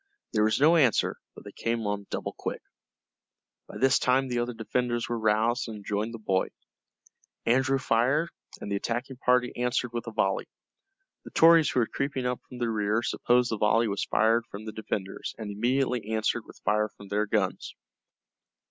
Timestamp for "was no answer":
0.43-1.17